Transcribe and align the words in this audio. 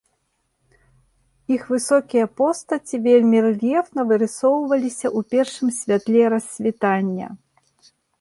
Іх 1.55 1.63
высокія 1.73 2.25
постаці 2.39 2.95
вельмі 3.07 3.37
рэльефна 3.47 4.01
вырысоўваліся 4.13 5.07
ў 5.17 5.35
першым 5.35 5.69
святле 5.81 6.23
рассвітання. 6.35 7.27